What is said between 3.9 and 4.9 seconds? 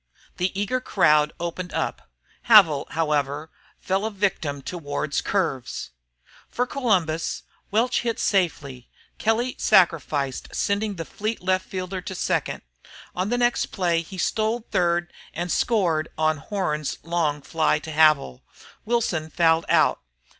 a victim to